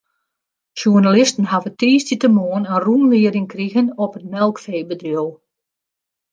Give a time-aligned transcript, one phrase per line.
[0.77, 5.29] Sjoernalisten hawwe tiisdeitemoarn in rûnlieding krigen op it melkfeebedriuw.